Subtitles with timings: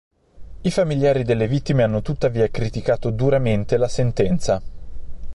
[0.61, 4.59] I familiari delle vittime hanno tuttavia criticato duramente la sentenza.